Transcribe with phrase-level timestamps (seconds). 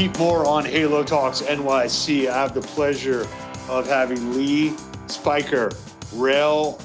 [0.00, 2.26] Pete Moore on Halo Talks NYC.
[2.26, 3.28] I have the pleasure
[3.68, 4.70] of having Lee
[5.08, 5.76] Spieker,
[6.18, 6.80] Rail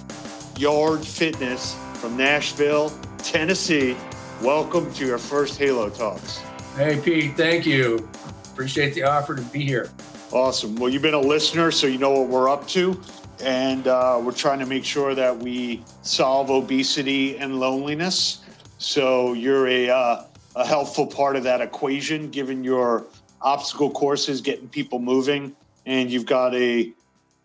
[0.58, 3.96] Yard Fitness from Nashville, Tennessee.
[4.42, 6.40] Welcome to your first Halo Talks.
[6.76, 8.06] Hey, Pete, thank you.
[8.52, 9.90] Appreciate the offer to be here.
[10.34, 10.76] Awesome.
[10.76, 13.00] Well, you've been a listener, so you know what we're up to.
[13.40, 18.40] And uh, we're trying to make sure that we solve obesity and loneliness.
[18.78, 20.24] So you're a, uh,
[20.56, 23.06] a helpful part of that equation, given your
[23.42, 25.56] obstacle courses, getting people moving,
[25.86, 26.94] and you've got a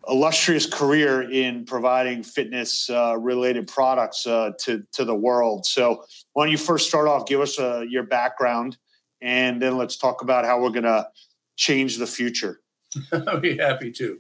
[0.09, 5.67] illustrious career in providing fitness uh, related products uh, to to the world.
[5.67, 7.27] So why don't you first start off?
[7.27, 8.79] Give us uh, your background,
[9.21, 11.09] and then let's talk about how we're going to
[11.57, 12.61] change the future.
[13.13, 14.19] I'll be happy to.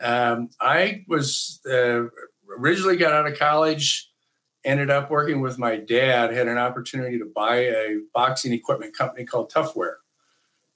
[0.00, 2.04] Um, I was uh,
[2.58, 4.10] originally got out of college
[4.64, 9.24] ended up working with my dad, had an opportunity to buy a boxing equipment company
[9.24, 9.94] called Toughwear.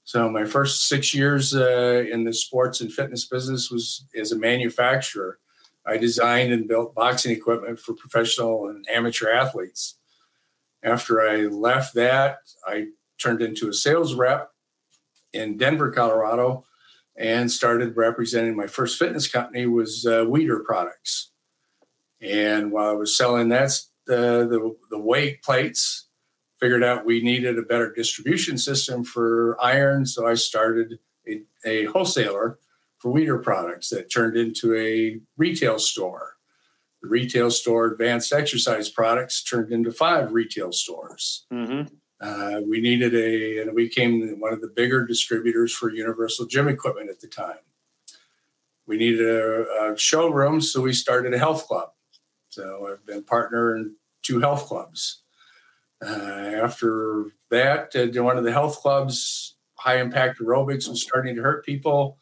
[0.05, 4.37] So my first six years uh, in the sports and fitness business was as a
[4.37, 5.39] manufacturer.
[5.85, 9.95] I designed and built boxing equipment for professional and amateur athletes.
[10.81, 12.87] After I left that, I
[13.17, 14.51] turned into a sales rep
[15.33, 16.65] in Denver, Colorado,
[17.15, 21.31] and started representing my first fitness company was uh, Weider Products.
[22.23, 23.71] And while I was selling that,
[24.05, 26.07] the, the, the weight plates,
[26.59, 30.05] figured out we needed a better distribution system for iron.
[30.05, 32.57] So I started a, a wholesaler
[32.99, 36.37] for Weider products that turned into a retail store.
[37.01, 41.45] The retail store, Advanced Exercise Products, turned into five retail stores.
[41.51, 41.93] Mm-hmm.
[42.21, 46.69] Uh, we needed a, and we became one of the bigger distributors for Universal Gym
[46.69, 47.57] Equipment at the time.
[48.85, 51.89] We needed a, a showroom, so we started a health club.
[52.53, 55.23] So I've been partner in two health clubs.
[56.05, 61.41] Uh, after that, uh, one of the health clubs, high impact aerobics was starting to
[61.41, 62.19] hurt people.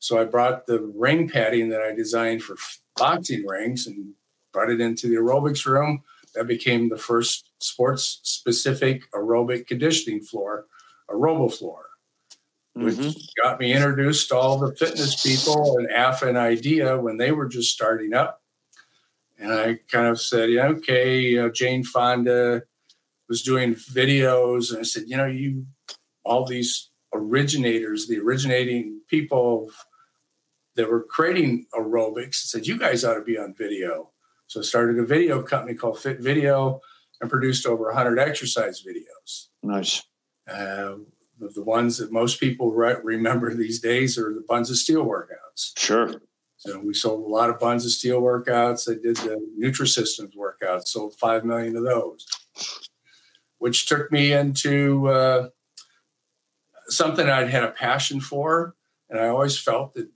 [0.00, 2.56] So I brought the ring padding that I designed for
[2.96, 4.14] boxing rings and
[4.52, 6.02] brought it into the aerobics room.
[6.34, 10.66] That became the first sports specific aerobic conditioning floor,
[11.08, 11.82] a RoboFloor,
[12.74, 13.42] which mm-hmm.
[13.42, 17.46] got me introduced to all the fitness people and AFA and IDEA when they were
[17.46, 18.42] just starting up.
[19.38, 22.62] And I kind of said, yeah, okay, you know, Jane Fonda
[23.28, 24.70] was doing videos.
[24.70, 25.66] And I said, you know, you,
[26.24, 29.70] all these originators, the originating people
[30.74, 34.10] that were creating aerobics, said, you guys ought to be on video.
[34.48, 36.80] So I started a video company called Fit Video
[37.20, 39.48] and produced over 100 exercise videos.
[39.62, 40.02] Nice.
[40.50, 40.94] Uh,
[41.38, 45.78] the ones that most people re- remember these days are the Buns of Steel workouts.
[45.78, 46.14] Sure.
[46.58, 48.90] So we sold a lot of buns of steel workouts.
[48.90, 52.26] I did the Nutrisystems workouts, sold five million of those,
[53.58, 55.48] which took me into uh,
[56.88, 58.74] something I'd had a passion for,
[59.08, 60.08] and I always felt that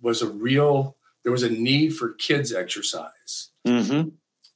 [0.00, 0.96] was a real.
[1.22, 3.50] There was a need for kids exercise.
[3.66, 4.08] Mm-hmm.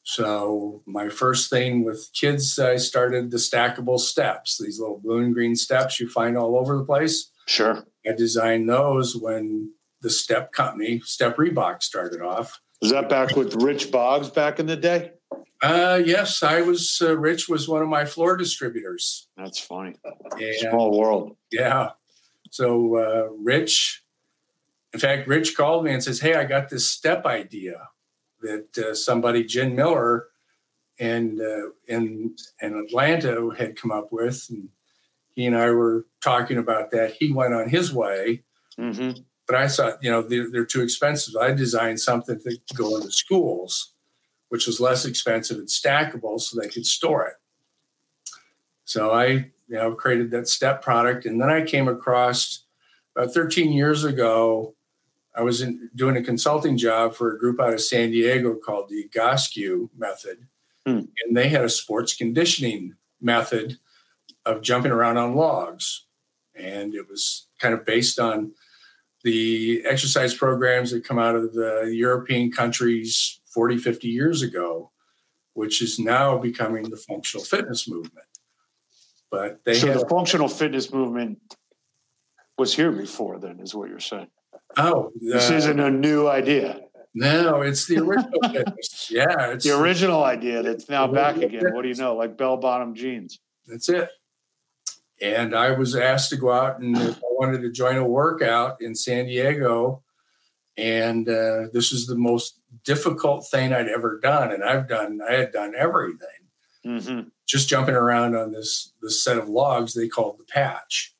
[0.04, 4.58] So my first thing with kids, I started the stackable steps.
[4.58, 7.30] These little blue and green steps you find all over the place.
[7.46, 7.84] Sure.
[8.06, 12.60] I designed those when the Step company, Step Reebok, started off.
[12.80, 15.12] Was that back with Rich Boggs back in the day?
[15.62, 17.00] Uh, yes, I was.
[17.00, 19.28] Uh, Rich was one of my floor distributors.
[19.36, 19.94] That's funny.
[20.32, 21.36] And, Small world.
[21.52, 21.90] Yeah.
[22.50, 24.02] So uh, Rich,
[24.92, 27.88] in fact, Rich called me and says, "Hey, I got this step idea
[28.40, 30.26] that uh, somebody, Gin Miller,
[30.98, 34.68] and uh, in in Atlanta had come up with, and
[35.30, 37.14] he and I were talking about that.
[37.14, 38.42] He went on his way."
[38.76, 39.20] Mm-hmm.
[39.46, 41.34] But I thought, you know, they're, they're too expensive.
[41.36, 43.92] I designed something to go into schools,
[44.48, 47.34] which was less expensive and stackable so they could store it.
[48.84, 51.26] So I, you know, created that step product.
[51.26, 52.64] And then I came across
[53.16, 54.74] about 13 years ago,
[55.34, 58.88] I was in, doing a consulting job for a group out of San Diego called
[58.88, 60.46] the Egoscue method.
[60.86, 61.04] Hmm.
[61.24, 63.78] And they had a sports conditioning method
[64.44, 66.06] of jumping around on logs.
[66.54, 68.52] And it was kind of based on
[69.24, 74.90] the exercise programs that come out of the European countries 40, 50 years ago,
[75.54, 78.26] which is now becoming the functional fitness movement.
[79.30, 81.38] But they so the functional fitness movement
[82.58, 84.28] was here before then, is what you're saying.
[84.76, 86.80] Oh, this isn't a new idea.
[87.14, 89.10] No, it's the original fitness.
[89.10, 91.74] Yeah, it's the original idea that's now back again.
[91.74, 92.16] What do you know?
[92.16, 93.38] Like bell bottom jeans.
[93.66, 94.08] That's it.
[95.22, 98.82] And I was asked to go out and if I wanted to join a workout
[98.82, 100.02] in San Diego.
[100.76, 104.50] And uh, this is the most difficult thing I'd ever done.
[104.50, 106.28] And I've done, I had done everything.
[106.84, 107.28] Mm-hmm.
[107.46, 111.14] Just jumping around on this this set of logs they called the patch.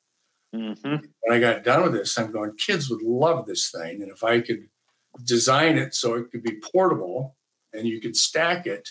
[0.53, 0.95] Mm-hmm.
[1.21, 4.01] When I got done with this, I'm going, kids would love this thing.
[4.01, 4.67] And if I could
[5.23, 7.37] design it so it could be portable
[7.71, 8.89] and you could stack it,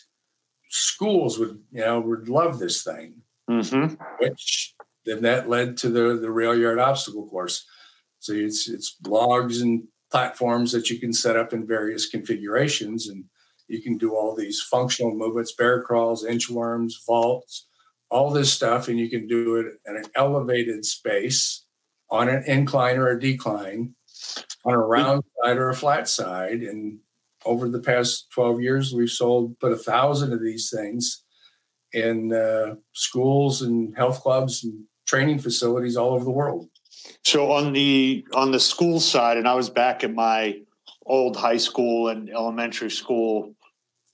[0.70, 3.16] schools would, you know, would love this thing.
[3.50, 3.94] Mm-hmm.
[4.18, 4.74] Which
[5.04, 7.64] then that led to the the Railyard obstacle course.
[8.20, 13.25] So it's it's blogs and platforms that you can set up in various configurations, and
[13.69, 17.66] you can do all these functional movements, bear crawls, inchworms, vaults,
[18.10, 21.64] all this stuff, and you can do it in an elevated space
[22.10, 23.94] on an incline or a decline,
[24.66, 26.60] on a round side or a flat side.
[26.60, 26.98] And
[27.46, 31.25] over the past 12 years, we've sold but a thousand of these things
[31.93, 36.70] in uh, schools and health clubs and training facilities all over the world.
[37.22, 40.62] So on the on the school side, and I was back at my
[41.04, 43.54] old high school and elementary school,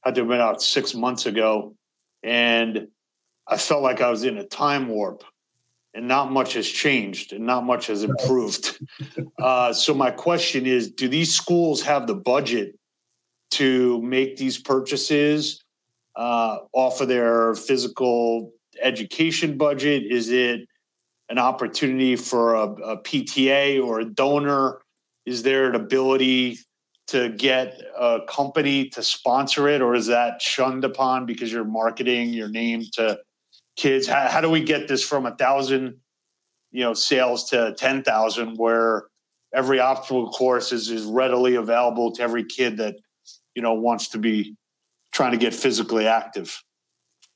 [0.02, 1.76] had to have been out six months ago,
[2.24, 2.88] and
[3.46, 5.22] I felt like I was in a time warp,
[5.94, 8.84] and not much has changed, and not much has improved.
[9.40, 12.76] uh, so my question is: Do these schools have the budget
[13.52, 15.62] to make these purchases
[16.16, 18.52] uh, off of their physical
[18.82, 20.02] education budget?
[20.10, 20.68] Is it
[21.28, 24.80] an opportunity for a, a PTA or a donor?
[25.26, 26.58] Is there an ability
[27.08, 32.30] to get a company to sponsor it, or is that shunned upon because you're marketing
[32.30, 33.18] your name to
[33.76, 34.06] kids?
[34.06, 35.96] How, how do we get this from a thousand,
[36.70, 39.04] you know, sales to ten thousand, where
[39.54, 42.96] every obstacle course is, is readily available to every kid that
[43.54, 44.54] you know wants to be
[45.12, 46.62] trying to get physically active?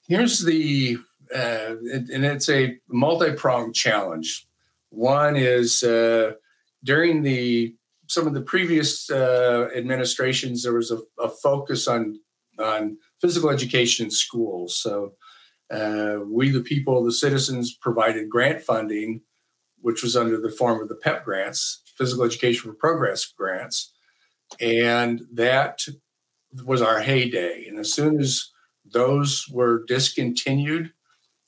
[0.07, 0.99] Here's the
[1.35, 4.47] uh, and it's a multi-pronged challenge.
[4.91, 6.33] One is uh,
[6.85, 7.75] during the
[8.09, 12.21] some of the previous uh, administrations, there was a, a, focus on
[12.59, 14.77] on physical education in schools.
[14.77, 15.15] So
[15.71, 19.23] uh, we, the people, the citizens, provided grant funding,
[19.81, 23.93] which was under the form of the PEP grants, Physical Education for Progress grants,
[24.61, 25.81] and that
[26.65, 27.67] was our heyday.
[27.67, 28.51] And as soon as
[28.85, 30.93] those were discontinued,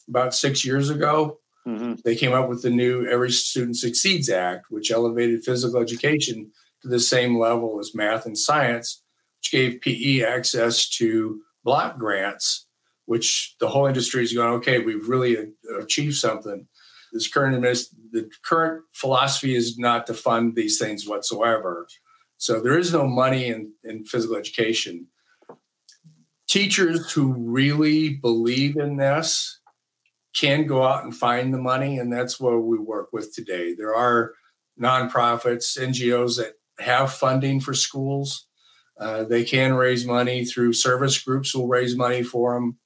[0.08, 1.94] about six years ago, mm-hmm.
[2.04, 6.50] they came up with the new Every Student Succeeds Act, which elevated physical education
[6.82, 9.02] to the same level as math and science,
[9.38, 12.66] which gave PE access to block grants,
[13.06, 15.36] which the whole industry is going, okay, we've really
[15.80, 16.66] achieved something.
[17.12, 21.86] This current the current philosophy is not to fund these things whatsoever.
[22.38, 25.06] So there is no money in, in physical education.
[26.48, 29.60] Teachers who really believe in this
[30.34, 33.74] can go out and find the money, and that's what we work with today.
[33.74, 34.32] There are
[34.80, 38.46] nonprofits, NGOs that have funding for schools.
[38.98, 42.78] Uh, they can raise money through service groups will raise money for them.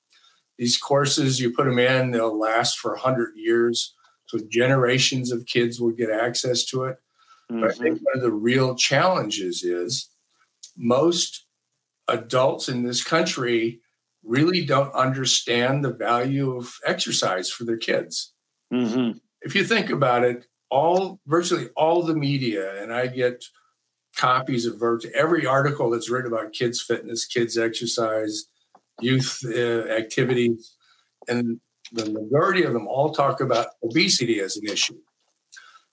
[0.58, 3.94] These courses, you put them in, they'll last for 100 years.
[4.26, 6.98] So generations of kids will get access to it.
[7.50, 7.60] Mm-hmm.
[7.60, 8.04] But I think mm-hmm.
[8.04, 10.08] one of the real challenges is
[10.76, 11.46] most
[12.08, 13.80] adults in this country
[14.24, 18.32] really don't understand the value of exercise for their kids.
[18.72, 19.18] Mm-hmm.
[19.42, 23.44] If you think about it, all virtually all the media, and I get
[24.16, 28.46] copies of virtually every article that's written about kids' fitness, kids' exercise,
[29.00, 30.74] youth uh, activities,
[31.28, 31.60] and
[31.92, 34.98] the majority of them all talk about obesity as an issue.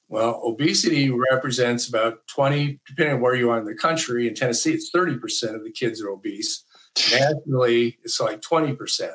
[0.08, 4.28] Well, obesity represents about 20, depending on where you are in the country.
[4.28, 6.64] In Tennessee, it's 30% of the kids are obese.
[7.12, 9.10] Nationally, it's like 20%.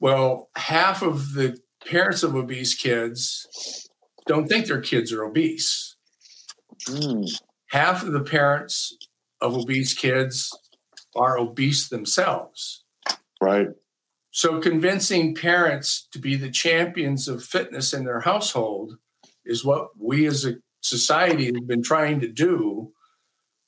[0.00, 3.88] Well, half of the parents of obese kids
[4.26, 5.96] don't think their kids are obese.
[6.88, 7.28] Mm.
[7.70, 8.96] Half of the parents
[9.40, 10.56] of obese kids
[11.14, 12.84] are obese themselves.
[13.40, 13.68] Right.
[14.30, 18.98] So, convincing parents to be the champions of fitness in their household
[19.46, 22.92] is what we as a society have been trying to do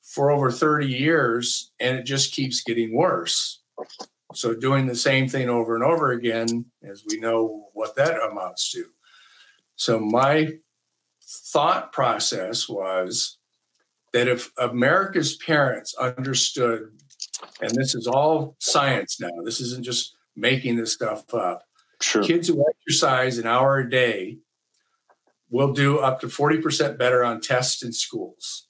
[0.08, 3.60] for over 30 years and it just keeps getting worse.
[4.34, 8.70] So doing the same thing over and over again, as we know what that amounts
[8.72, 8.84] to.
[9.76, 10.52] So my
[11.22, 13.38] thought process was
[14.12, 16.90] that if America's parents understood,
[17.60, 21.62] and this is all science now, this isn't just making this stuff up.
[22.00, 22.22] Sure.
[22.22, 24.38] Kids who exercise an hour a day
[25.50, 28.67] will do up to 40% better on tests in schools.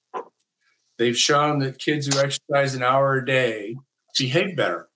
[0.98, 3.76] They've shown that kids who exercise an hour a day
[4.18, 4.88] behave better,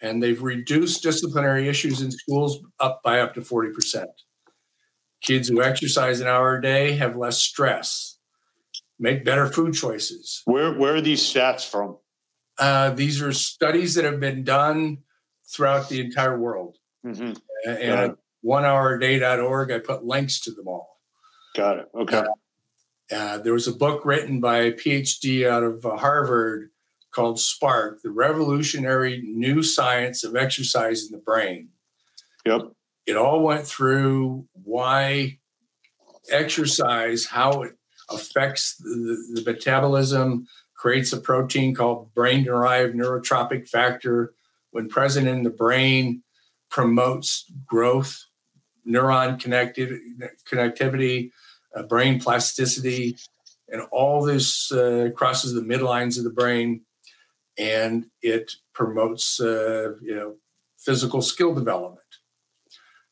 [0.00, 4.06] and they've reduced disciplinary issues in schools up by up to 40%.
[5.20, 8.18] Kids who exercise an hour a day have less stress,
[8.98, 10.42] make better food choices.
[10.44, 11.98] Where, where are these stats from?
[12.58, 14.98] Uh, these are studies that have been done
[15.52, 16.76] throughout the entire world.
[17.04, 17.32] Mm-hmm.
[17.68, 18.08] And yeah.
[18.44, 21.00] onehourday.org, I put links to them all.
[21.56, 21.88] Got it.
[21.94, 22.18] Okay.
[22.18, 22.24] Uh,
[23.10, 26.70] uh, there was a book written by a PhD out of uh, Harvard
[27.12, 31.68] called Spark, the revolutionary new science of exercise in the brain.
[32.46, 32.72] Yep.
[33.06, 35.38] It all went through why
[36.30, 37.72] exercise, how it
[38.10, 44.34] affects the, the metabolism, creates a protein called brain derived neurotrophic factor.
[44.70, 46.22] When present in the brain,
[46.70, 48.24] promotes growth,
[48.88, 50.00] neuron connected,
[50.50, 51.30] connectivity,
[51.74, 53.16] uh, brain plasticity,
[53.68, 56.82] and all this uh, crosses the midlines of the brain,
[57.58, 60.36] and it promotes uh, you know
[60.78, 62.00] physical skill development.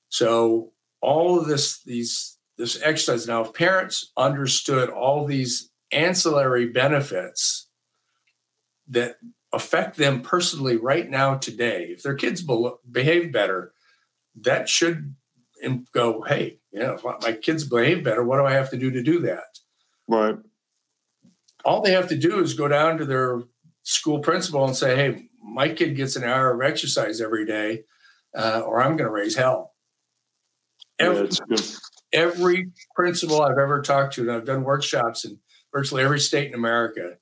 [0.09, 7.69] So all of this these this exercise now, if parents understood all these ancillary benefits
[8.88, 9.17] that
[9.52, 13.73] affect them personally right now today if their kids be- behave better
[14.40, 15.14] that should
[15.93, 18.90] go hey you know if my kids behave better what do i have to do
[18.90, 19.59] to do that
[20.09, 20.37] right
[21.64, 23.43] all they have to do is go down to their
[23.83, 27.83] school principal and say hey my kid gets an hour of exercise every day
[28.37, 29.75] uh, or i'm going to raise hell
[30.99, 31.57] every, yeah,
[32.12, 35.38] every principal i've ever talked to and i've done workshops in
[35.73, 37.17] virtually every state in america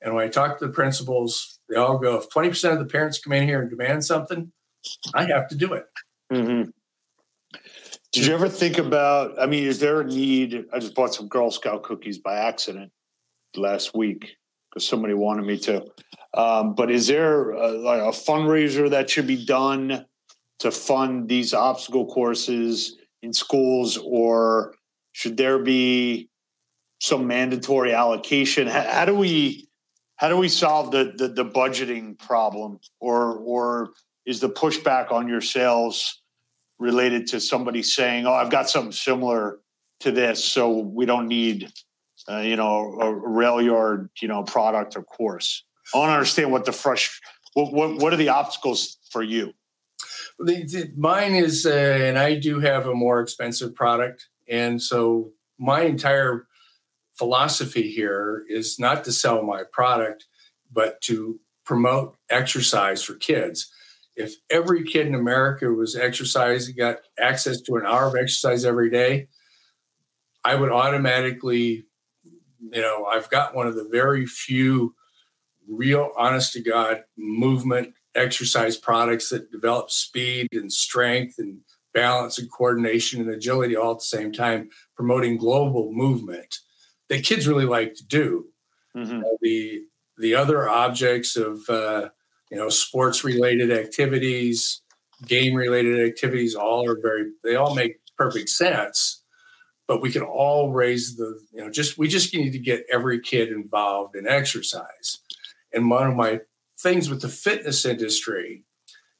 [0.00, 3.18] and when i talk to the principals they all go, if 20% of the parents
[3.18, 4.52] come in here and demand something,
[5.14, 5.86] I have to do it.
[6.32, 6.70] Mm-hmm.
[8.16, 9.38] Did you ever think about?
[9.38, 10.64] I mean, is there a need?
[10.72, 12.90] I just bought some Girl Scout cookies by accident
[13.54, 14.36] last week
[14.70, 15.84] because somebody wanted me to.
[16.32, 20.06] Um, but is there a, like a fundraiser that should be done
[20.60, 24.74] to fund these obstacle courses in schools, or
[25.12, 26.30] should there be
[27.02, 28.66] some mandatory allocation?
[28.66, 29.68] How, how do we?
[30.16, 33.90] how do we solve the, the, the budgeting problem or or
[34.24, 36.22] is the pushback on your sales
[36.78, 39.58] related to somebody saying oh i've got something similar
[40.00, 41.72] to this so we don't need
[42.28, 45.64] uh, you know a Railyard you know product or course
[45.94, 47.20] i want to understand what the fresh
[47.54, 49.52] what, what, what are the obstacles for you
[50.38, 55.32] the, the, mine is uh, and i do have a more expensive product and so
[55.58, 56.46] my entire
[57.16, 60.26] philosophy here is not to sell my product,
[60.70, 63.72] but to promote exercise for kids.
[64.16, 68.90] If every kid in America was exercising, got access to an hour of exercise every
[68.90, 69.28] day,
[70.44, 71.86] I would automatically,
[72.24, 74.94] you know, I've got one of the very few
[75.68, 81.58] real, honest to God, movement exercise products that develop speed and strength and
[81.92, 86.58] balance and coordination and agility all at the same time, promoting global movement
[87.08, 88.46] that kids really like to do.
[88.96, 89.20] Mm-hmm.
[89.20, 89.82] Uh, the
[90.18, 92.08] the other objects of uh,
[92.50, 94.82] you know sports related activities,
[95.26, 99.22] game related activities, all are very they all make perfect sense.
[99.88, 103.20] But we can all raise the you know just we just need to get every
[103.20, 105.18] kid involved in exercise.
[105.72, 106.40] And one of my
[106.78, 108.64] things with the fitness industry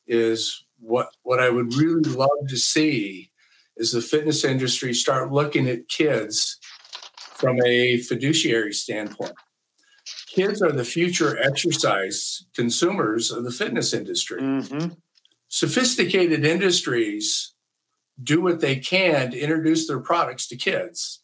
[0.06, 3.30] is what what I would really love to see
[3.76, 6.58] is the fitness industry start looking at kids
[7.34, 9.34] from a fiduciary standpoint.
[10.36, 14.42] Kids are the future exercise consumers of the fitness industry.
[14.42, 14.92] Mm-hmm.
[15.48, 17.54] Sophisticated industries
[18.22, 21.22] do what they can to introduce their products to kids.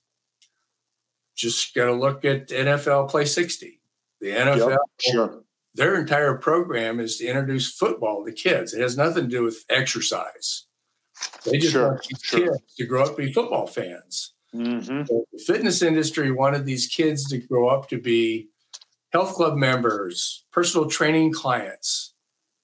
[1.34, 3.82] Just got to look at NFL Play 60.
[4.22, 5.42] The NFL, yep, sure.
[5.74, 8.72] their entire program is to introduce football to kids.
[8.72, 10.64] It has nothing to do with exercise.
[11.44, 12.40] They just sure, want these sure.
[12.40, 14.32] kids to grow up to be football fans.
[14.54, 15.04] Mm-hmm.
[15.04, 18.50] the fitness industry wanted these kids to grow up to be
[19.12, 22.14] health club members, personal training clients,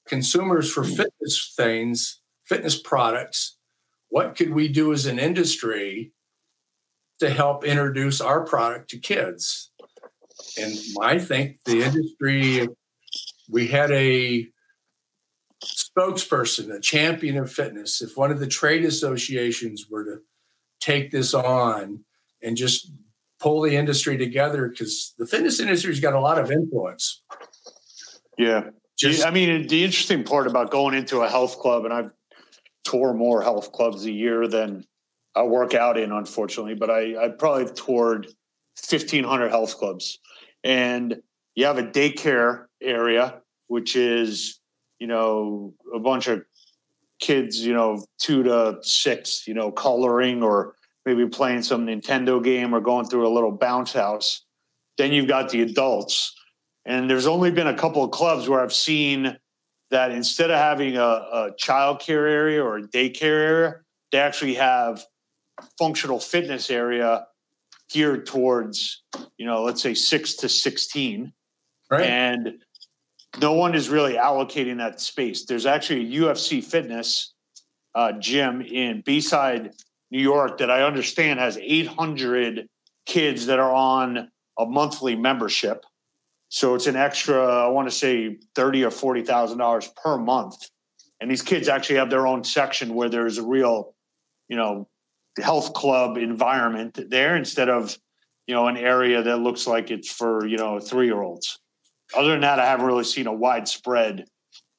[0.06, 0.94] consumers for hmm.
[0.94, 3.56] fitness things, fitness products.
[4.08, 6.12] What could we do as an industry
[7.20, 9.70] to help introduce our product to kids?
[10.56, 12.68] And I think the industry,
[13.50, 14.48] we had a
[15.62, 18.00] spokesperson, a champion of fitness.
[18.00, 20.18] If one of the trade associations were to
[20.80, 22.04] take this on
[22.42, 22.90] and just
[23.40, 27.23] pull the industry together because the fitness industry's got a lot of influence.
[28.37, 28.71] Yeah.
[28.99, 32.11] Just, I mean, the interesting part about going into a health club, and I've
[32.85, 34.85] toured more health clubs a year than
[35.37, 38.26] I work out in, unfortunately, but I, I probably toured
[38.88, 40.18] 1,500 health clubs.
[40.64, 41.21] And
[41.54, 44.61] you have a daycare area, which is,
[44.99, 46.42] you know, a bunch of
[47.21, 50.75] kids, you know, two to six, you know, coloring or
[51.08, 54.44] maybe playing some Nintendo game or going through a little bounce house.
[54.98, 56.34] Then you've got the adults.
[56.84, 59.38] And there's only been a couple of clubs where I've seen
[59.90, 63.74] that instead of having a, a child care area or a daycare area,
[64.12, 65.02] they actually have
[65.78, 67.26] functional fitness area
[67.90, 69.02] geared towards,
[69.38, 71.32] you know, let's say six to 16.
[71.90, 72.04] Right.
[72.04, 72.58] And
[73.40, 75.46] no one is really allocating that space.
[75.46, 77.32] There's actually a UFC fitness
[77.94, 79.72] uh, gym in Bayside,
[80.10, 82.68] New York that I understand has 800
[83.06, 85.84] kids that are on a monthly membership.
[86.50, 90.68] So it's an extra, I want to say thirty or forty thousand dollars per month.
[91.20, 93.94] And these kids actually have their own section where there's a real,
[94.48, 94.88] you know,
[95.42, 97.98] health club environment there instead of,
[98.46, 101.58] you know, an area that looks like it's for, you know, three year olds.
[102.16, 104.24] Other than that, I haven't really seen a widespread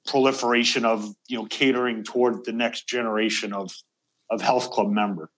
[0.07, 3.71] proliferation of, you know, catering toward the next generation of
[4.29, 5.29] of health club member.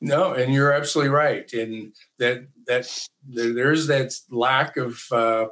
[0.00, 1.50] No, and you're absolutely right.
[1.52, 2.90] And that that
[3.26, 5.46] there's that lack of uh,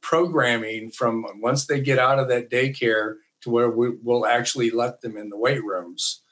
[0.00, 5.00] programming from once they get out of that daycare to where we will actually let
[5.00, 6.22] them in the weight rooms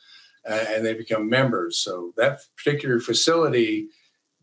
[0.49, 1.79] uh, and they become members.
[1.79, 3.89] So that particular facility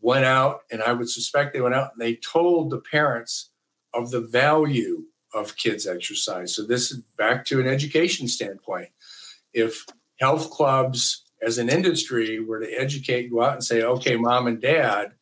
[0.00, 3.50] went out, and I would suspect they went out and they told the parents
[3.94, 5.04] of the value
[5.34, 6.54] of kids exercise.
[6.54, 8.88] So this is back to an education standpoint.
[9.52, 9.86] If
[10.22, 14.62] health clubs as an industry were to educate, go out and say, okay, mom and
[14.62, 15.12] dad,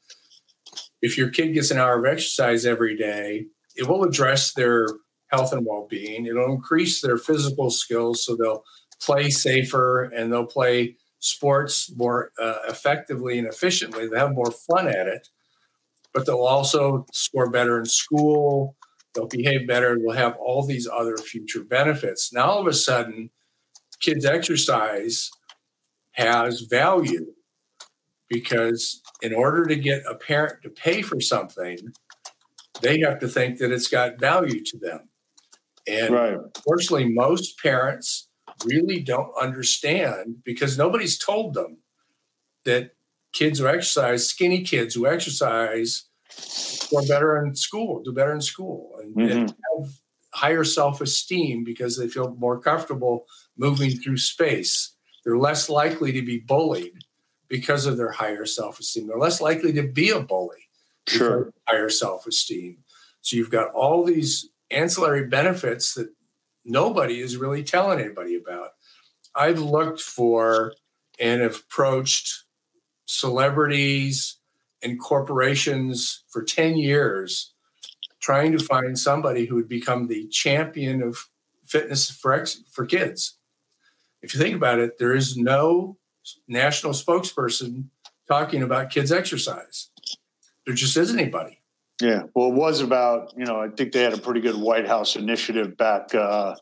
[1.01, 4.87] if your kid gets an hour of exercise every day, it will address their
[5.29, 6.27] health and well-being.
[6.27, 8.63] It'll increase their physical skills so they'll
[9.01, 14.07] play safer and they'll play sports more uh, effectively and efficiently.
[14.07, 15.29] They'll have more fun at it,
[16.13, 18.77] but they'll also score better in school.
[19.15, 19.97] They'll behave better.
[19.97, 22.33] They'll have all these other future benefits.
[22.35, 23.31] Now, all of a sudden,
[24.01, 25.31] kids' exercise
[26.13, 27.27] has value
[28.29, 31.79] because in order to get a parent to pay for something,
[32.81, 35.09] they have to think that it's got value to them.
[35.87, 36.37] And right.
[36.57, 38.29] unfortunately, most parents
[38.65, 41.79] really don't understand because nobody's told them
[42.65, 42.93] that
[43.33, 48.93] kids who exercise, skinny kids who exercise, score better in school, do better in school,
[49.03, 49.39] and, mm-hmm.
[49.39, 49.91] and have
[50.41, 53.27] higher self esteem because they feel more comfortable
[53.59, 54.95] moving through space.
[55.23, 57.05] They're less likely to be bullied
[57.49, 59.07] because of their higher self esteem.
[59.07, 60.71] They're less likely to be a bully
[61.07, 61.53] sure.
[61.69, 62.79] higher self esteem.
[63.21, 66.09] So you've got all these ancillary benefits that
[66.65, 68.71] nobody is really telling anybody about.
[69.35, 70.73] I've looked for
[71.19, 72.45] and have approached
[73.05, 74.39] celebrities
[74.83, 77.53] and corporations for 10 years
[78.21, 81.29] trying to find somebody who would become the champion of
[81.67, 83.39] fitness for ex- for kids.
[84.23, 85.97] If you think about it, there is no
[86.47, 87.87] national spokesperson
[88.29, 89.91] talking about kids exercise.
[90.67, 91.59] There just isn't anybody.
[92.01, 94.87] Yeah, well, it was about you know I think they had a pretty good White
[94.87, 96.57] House initiative back uh,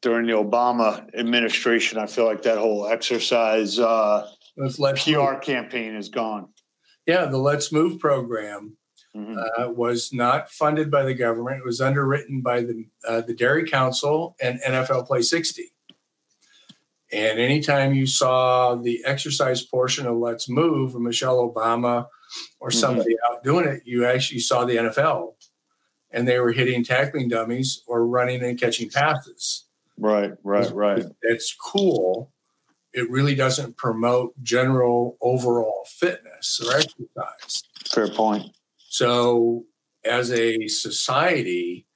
[0.00, 1.98] during the Obama administration.
[1.98, 5.40] I feel like that whole exercise uh, PR move.
[5.42, 6.48] campaign is gone.
[7.06, 8.76] Yeah, the Let's Move program
[9.16, 9.38] mm-hmm.
[9.38, 11.58] uh, was not funded by the government.
[11.58, 15.72] It was underwritten by the uh, the Dairy Council and NFL Play 60.
[17.12, 22.06] And anytime you saw the exercise portion of Let's Move, or Michelle Obama
[22.58, 22.78] or mm-hmm.
[22.78, 23.34] somebody mm-hmm.
[23.34, 25.34] out doing it, you actually saw the NFL
[26.10, 29.66] and they were hitting tackling dummies or running and catching passes.
[29.98, 31.04] Right, right, right.
[31.22, 32.32] It's cool.
[32.94, 37.62] It really doesn't promote general overall fitness or exercise.
[37.90, 38.54] Fair point.
[38.92, 39.64] So,
[40.04, 41.86] as a society,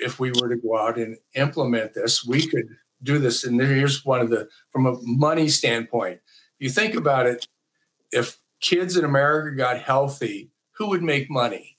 [0.00, 2.66] if we were to go out and implement this, we could
[3.04, 3.44] do this.
[3.44, 6.18] And here's one of the, from a money standpoint,
[6.58, 7.46] if you think about it,
[8.10, 11.78] if kids in America got healthy, who would make money?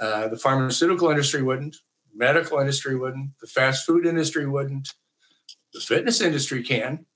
[0.00, 1.76] Uh, the pharmaceutical industry wouldn't,
[2.12, 4.88] medical industry wouldn't, the fast food industry wouldn't,
[5.72, 7.06] the fitness industry can.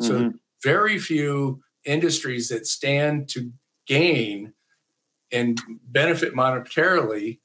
[0.00, 0.36] So mm-hmm.
[0.62, 3.50] very few industries that stand to
[3.88, 4.52] gain
[5.32, 7.38] and benefit monetarily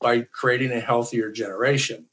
[0.00, 2.06] by creating a healthier generation.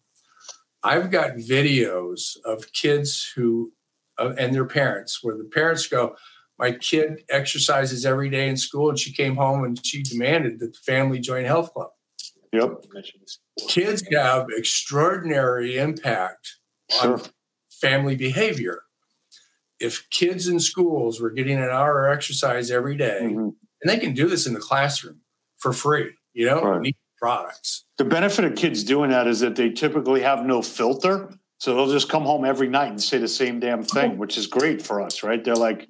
[0.83, 3.73] I've got videos of kids who
[4.17, 6.15] uh, and their parents where the parents go,
[6.59, 10.73] my kid exercises every day in school and she came home and she demanded that
[10.73, 11.89] the family join health club.
[12.53, 12.85] Yep.
[13.67, 16.57] Kids have extraordinary impact
[16.89, 17.13] sure.
[17.13, 17.21] on
[17.69, 18.83] family behavior.
[19.79, 23.49] If kids in schools were getting an hour of exercise every day, mm-hmm.
[23.81, 25.21] And they can do this in the classroom
[25.57, 27.85] for free, you know, right products.
[27.97, 31.31] The benefit of kids doing that is that they typically have no filter.
[31.59, 34.47] So they'll just come home every night and say the same damn thing, which is
[34.47, 35.43] great for us, right?
[35.43, 35.87] They're like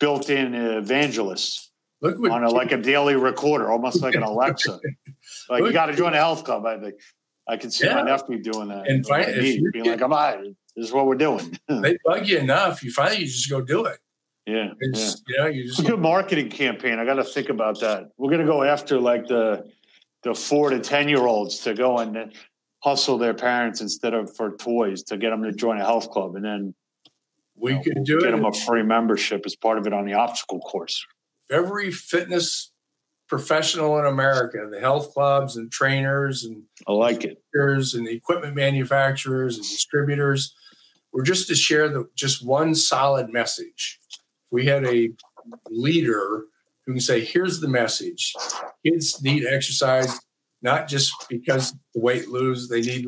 [0.00, 4.80] built-in evangelists Look what on a, like a daily recorder, almost like an Alexa.
[5.48, 6.66] like you got to join a health club.
[6.66, 6.96] I think
[7.48, 7.94] I can see yeah.
[7.94, 8.88] my nephew doing that.
[8.88, 10.42] And finally, being like, "I'm out.
[10.74, 12.82] This is what we're doing." they bug you enough.
[12.82, 14.00] You finally you just go do it.
[14.46, 15.36] Yeah, It's, yeah.
[15.36, 16.98] You know, you It's just a good marketing campaign.
[16.98, 18.08] I got to think about that.
[18.16, 19.70] We're gonna go after like the
[20.24, 22.32] the four to ten year olds to go and
[22.80, 26.34] hustle their parents instead of for toys to get them to join a health club,
[26.34, 26.74] and then
[27.54, 28.32] we know, could do get it.
[28.32, 31.04] them a free membership as part of it on the obstacle course.
[31.50, 32.72] Every fitness
[33.28, 37.42] professional in America, the health clubs and trainers and I like it.
[37.54, 40.54] and the equipment manufacturers and distributors
[41.12, 44.00] were just to share the just one solid message.
[44.52, 45.10] We had a
[45.70, 46.44] leader
[46.86, 48.34] who can say, "Here's the message:
[48.86, 50.20] kids need exercise
[50.60, 53.06] not just because the weight lose; they need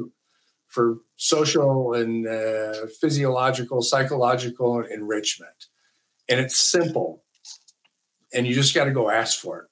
[0.69, 5.67] for social and uh, physiological, psychological enrichment.
[6.29, 7.23] And it's simple,
[8.33, 9.67] and you just got to go ask for it."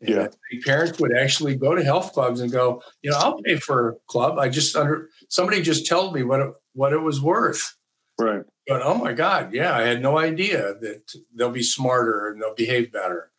[0.00, 0.28] And Yeah.
[0.64, 3.94] parents would actually go to health clubs and go, you know, I'll pay for a
[4.06, 4.38] club.
[4.38, 7.74] I just under somebody just told me what it, what it was worth.
[8.16, 8.44] Right.
[8.68, 12.54] Going, oh my God, yeah, I had no idea that they'll be smarter and they'll
[12.54, 13.30] behave better.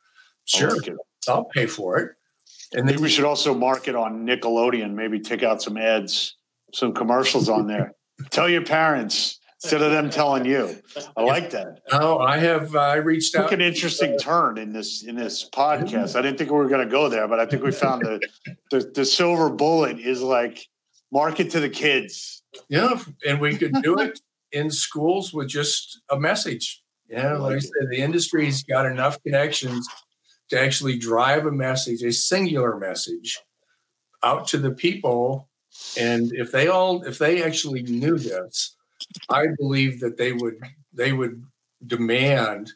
[0.46, 0.98] Sure, it.
[1.28, 2.16] I'll pay for it.
[2.74, 4.94] And Maybe then we should also market on Nickelodeon.
[4.94, 6.36] Maybe take out some ads,
[6.74, 7.94] some commercials on there.
[8.32, 10.76] Tell your parents instead of them telling you.
[11.16, 11.82] I like that.
[11.92, 13.54] oh, I have uh, I reached Took out.
[13.54, 16.16] an interesting uh, turn in this in this podcast.
[16.16, 18.20] I didn't think we were going to go there, but I think we found the,
[18.72, 20.68] the the silver bullet is like
[21.12, 22.42] market to the kids.
[22.68, 24.20] Yeah, and we could do it
[24.52, 26.84] in schools with just a message.
[27.10, 29.88] Yeah, like I said, the industry's got enough connections
[30.50, 33.40] to actually drive a message, a singular message,
[34.24, 35.50] out to the people.
[35.98, 38.76] And if they all, if they actually knew this,
[39.30, 40.60] I believe that they would
[40.94, 41.44] they would
[41.86, 42.72] demand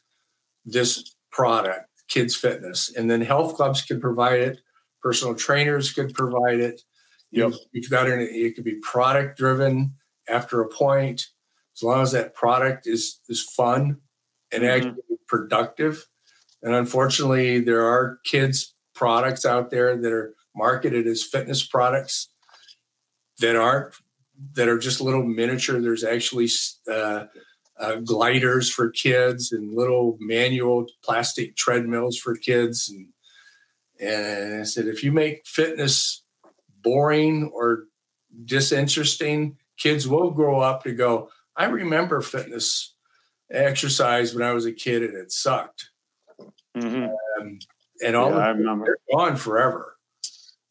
[0.65, 4.59] this product, kids fitness, and then health clubs could provide it,
[5.01, 6.81] personal trainers could provide it.
[7.31, 7.49] Yep.
[7.49, 9.95] You've, you've got an, it could be product driven
[10.29, 11.27] after a point,
[11.75, 14.01] as long as that product is is fun
[14.51, 14.69] and Mhm.
[14.69, 16.07] actually productive.
[16.61, 22.29] And unfortunately, there are kids products out there that are marketed as fitness products
[23.39, 23.95] that aren't
[24.55, 25.81] that are just little miniature.
[25.81, 26.49] There's actually
[26.89, 27.25] uh,
[27.79, 32.89] uh, gliders for kids and little manual plastic treadmills for kids.
[32.89, 33.07] And,
[33.99, 36.23] and I said, if you make fitness
[36.81, 37.85] boring or
[38.45, 42.95] disinteresting, kids will grow up to go, I remember fitness
[43.51, 45.89] exercise when I was a kid and it sucked.
[46.75, 47.13] Mhm.
[47.39, 47.59] Um,
[48.03, 48.85] and all Yeah, of I them, remember.
[48.85, 49.97] they're gone forever.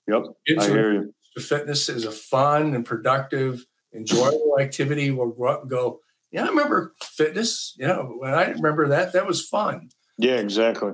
[0.08, 1.14] Yep, Kids I hear you.
[1.38, 3.64] fitness is a fun and productive,
[3.94, 6.00] enjoyable activity We'll grow up and go,
[6.32, 7.74] yeah, I remember fitness.
[7.78, 9.90] You know, when I remember that, that was fun.
[10.18, 10.92] Yeah, exactly.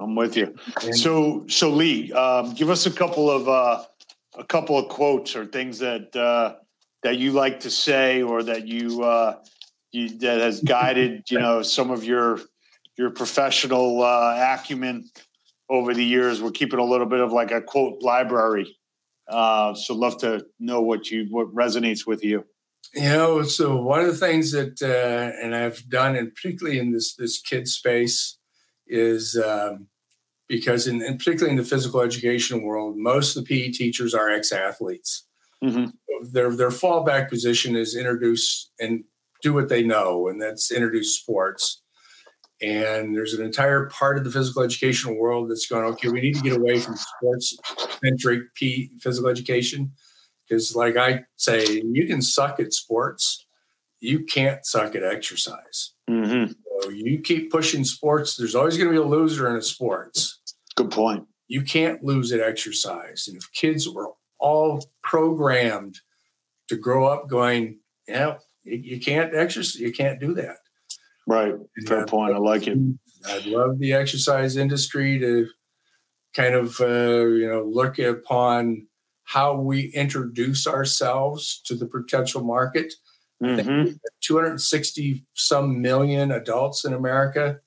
[0.00, 0.54] I'm with you.
[0.92, 3.84] So, so Lee, um, give us a couple of uh,
[4.38, 6.56] a couple of quotes or things that uh,
[7.02, 9.36] that you like to say, or that you, uh,
[9.92, 12.40] you that has guided you know some of your
[12.96, 15.08] your professional uh, acumen
[15.68, 16.42] over the years.
[16.42, 18.76] We're keeping a little bit of like a quote library.
[19.28, 22.44] Uh, so, love to know what you what resonates with you.
[22.94, 26.92] you know, so one of the things that uh, and I've done, and particularly in
[26.92, 28.38] this this kid space,
[28.86, 29.88] is um,
[30.48, 34.30] because in, and particularly in the physical education world, most of the PE teachers are
[34.30, 35.24] ex athletes.
[35.64, 35.92] Mhm.
[36.22, 39.04] Their their fallback position is introduce and
[39.42, 41.82] do what they know, and that's introduce sports.
[42.62, 46.36] And there's an entire part of the physical education world that's going, okay, we need
[46.36, 47.56] to get away from sports
[48.02, 49.92] centric P physical education.
[50.48, 53.44] Because, like I say, you can suck at sports,
[54.00, 55.92] you can't suck at exercise.
[56.08, 56.52] Mm-hmm.
[56.80, 60.40] So you keep pushing sports, there's always going to be a loser in a sports.
[60.76, 61.26] Good point.
[61.48, 63.26] You can't lose at exercise.
[63.28, 66.00] And if kids were all programmed
[66.68, 70.58] to grow up going, yeah, you, you can't exercise, you can't do that.
[71.26, 71.54] Right.
[71.86, 72.34] Fair And, point.
[72.34, 72.78] I like it.
[73.28, 75.48] I'd love the exercise industry to
[76.34, 78.86] kind of uh, you know look upon
[79.24, 82.92] how we introduce ourselves to the potential market.
[83.42, 83.90] hmm
[84.22, 87.60] 260 some million adults in America.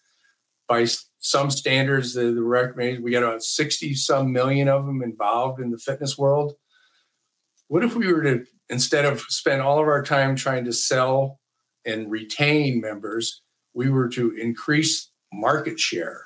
[0.67, 0.85] By
[1.19, 5.71] some standards, the, the recommendation we got about 60 some million of them involved in
[5.71, 6.53] the fitness world.
[7.67, 11.39] What if we were to instead of spend all of our time trying to sell
[11.85, 13.41] and retain members,
[13.73, 16.25] we were to increase market share?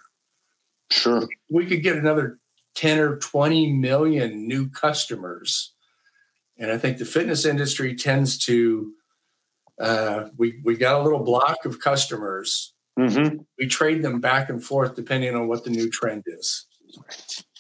[0.91, 1.27] Sure.
[1.49, 2.39] we could get another
[2.75, 5.73] 10 or 20 million new customers.
[6.58, 8.91] And I think the fitness industry tends to,
[9.79, 12.73] uh, we, we got a little block of customers.
[12.97, 16.67] hmm We trade them back and forth depending on what the new trend is.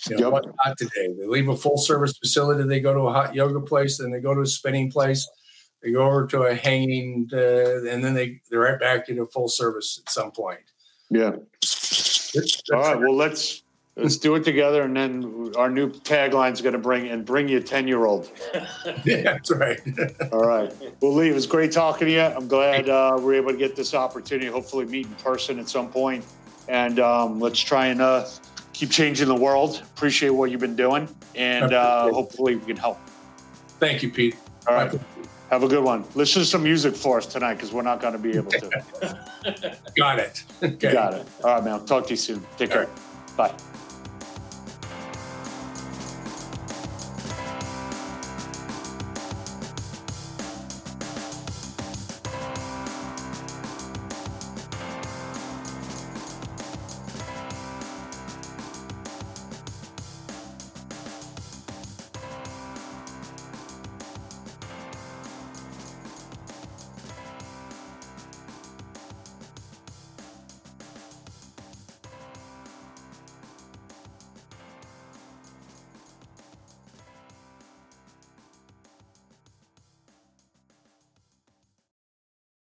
[0.09, 0.45] You know, Yep.
[0.59, 1.13] hot today?
[1.17, 4.19] They leave a full service facility, they go to a hot yoga place, then they
[4.19, 5.27] go to a spinning place,
[5.81, 9.47] they go over to a hanging, uh, and then they, they're right back into full
[9.47, 10.59] service at some point.
[11.09, 11.31] Yeah.
[12.73, 12.99] All right.
[12.99, 13.63] Well, let's
[13.95, 17.47] let's do it together, and then our new tagline is going to bring and bring
[17.47, 18.31] you a ten year old.
[19.05, 19.79] Yeah, that's right.
[20.31, 20.73] All right.
[21.01, 22.21] Well, Lee, it was great talking to you.
[22.21, 24.47] I'm glad uh, we're able to get this opportunity.
[24.47, 26.25] Hopefully, meet in person at some point,
[26.67, 28.25] and um, let's try and uh,
[28.73, 29.81] keep changing the world.
[29.95, 32.99] Appreciate what you've been doing, and uh, hopefully, we can help.
[33.79, 34.35] Thank you, Pete.
[34.67, 34.91] All right.
[35.49, 36.03] Have a good one.
[36.15, 39.77] Listen to some music for us tonight because we're not going to be able to.
[39.95, 40.43] Got it.
[40.63, 40.91] Okay.
[40.91, 41.27] Got it.
[41.43, 41.85] All right, man.
[41.85, 42.43] Talk to you soon.
[42.57, 42.89] Take care.
[43.37, 43.53] Bye.